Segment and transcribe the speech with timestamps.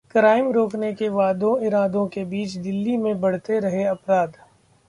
[0.11, 4.37] crime रोकने के वादों-इरादों के बीच दिल्ली में बढ़ते रहे अपराध